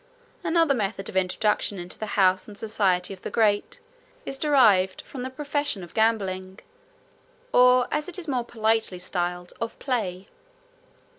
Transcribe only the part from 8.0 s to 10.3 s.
it is more politely styled, of play.